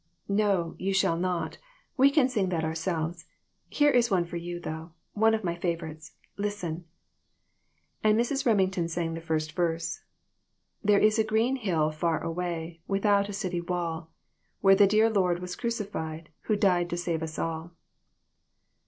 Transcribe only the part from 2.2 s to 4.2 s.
sing that our selves. Here is